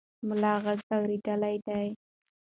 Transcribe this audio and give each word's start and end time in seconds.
ملا 0.27 0.53
غږ 0.63 0.79
اورېدلی 0.95 1.55
دی. 1.65 1.87